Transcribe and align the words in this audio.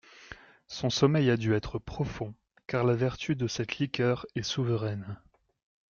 Son 0.65 0.89
sommeil 0.89 1.29
a 1.29 1.37
dû 1.37 1.53
être 1.53 1.77
profond, 1.77 2.33
car 2.65 2.83
la 2.85 2.95
vertu 2.95 3.35
de 3.35 3.45
cette 3.47 3.77
liqueur 3.77 4.25
est 4.33 4.41
souveraine. 4.41 5.21